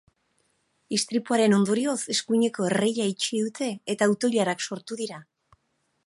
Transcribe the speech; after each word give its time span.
Istripuaren 0.95 1.55
ondorioz, 1.57 1.97
eskuineko 2.15 2.65
erreia 2.69 3.05
itxi 3.11 3.41
dute 3.49 3.67
eta 3.95 4.07
auto-ilarak 4.13 4.65
sortu 4.69 4.97
dira. 5.03 5.21